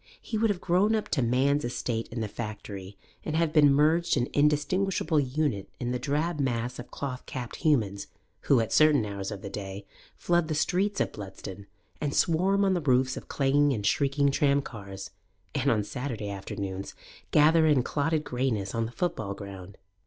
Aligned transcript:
He 0.19 0.35
would 0.35 0.49
have 0.49 0.59
grown 0.59 0.95
up 0.95 1.09
to 1.09 1.21
man's 1.21 1.63
estate 1.63 2.07
in 2.07 2.21
the 2.21 2.27
factory 2.27 2.97
and 3.23 3.35
have 3.35 3.53
been 3.53 3.71
merged 3.71 4.17
an 4.17 4.29
indistinguishable 4.33 5.19
unit 5.19 5.69
in 5.79 5.91
the 5.91 5.99
drab 5.99 6.39
mass 6.39 6.79
of 6.79 6.89
cloth 6.89 7.23
capped 7.27 7.57
humans 7.57 8.07
who, 8.45 8.59
at 8.59 8.73
certain 8.73 9.05
hours 9.05 9.29
of 9.29 9.43
the 9.43 9.49
day, 9.51 9.85
flood 10.15 10.47
the 10.47 10.55
streets 10.55 10.99
of 10.99 11.11
Bludston, 11.11 11.67
and 12.01 12.15
swarm 12.15 12.65
on 12.65 12.73
the 12.73 12.81
roofs 12.81 13.15
of 13.15 13.27
clanging 13.27 13.73
and 13.73 13.85
shrieking 13.85 14.31
tramcars, 14.31 15.11
and 15.53 15.69
on 15.69 15.83
Saturday 15.83 16.31
afternoons 16.31 16.95
gather 17.29 17.67
in 17.67 17.83
clotted 17.83 18.23
greyness 18.23 18.73
on 18.73 18.87
the 18.87 18.91
football 18.91 19.35
ground. 19.35 19.77